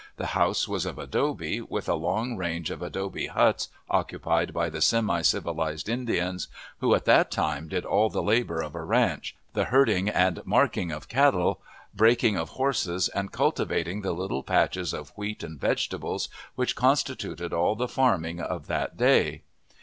The 0.17 0.25
house 0.33 0.67
was 0.67 0.87
of 0.87 0.97
adobe, 0.97 1.61
with 1.61 1.87
a 1.87 1.93
long 1.93 2.35
range 2.35 2.71
of 2.71 2.81
adobe 2.81 3.27
huts 3.27 3.69
occupied 3.87 4.51
by 4.51 4.67
the 4.67 4.81
semi 4.81 5.21
civilized 5.21 5.87
Indians, 5.87 6.47
who 6.79 6.95
at 6.95 7.05
that 7.05 7.29
time 7.29 7.67
did 7.67 7.85
all 7.85 8.09
the 8.09 8.23
labor 8.23 8.61
of 8.63 8.73
a 8.73 8.83
ranch, 8.83 9.35
the 9.53 9.65
herding 9.65 10.09
and 10.09 10.41
marking 10.43 10.91
of 10.91 11.07
cattle, 11.07 11.61
breaking 11.93 12.35
of 12.35 12.49
horses, 12.49 13.09
and 13.09 13.31
cultivating 13.31 14.01
the 14.01 14.13
little 14.13 14.41
patches 14.41 14.91
of 14.91 15.13
wheat 15.15 15.43
and 15.43 15.61
vegetables 15.61 16.29
which 16.55 16.75
constituted 16.75 17.53
all 17.53 17.75
the 17.75 17.87
farming 17.87 18.39
of 18.41 18.65
that 18.65 18.97
day. 18.97 19.43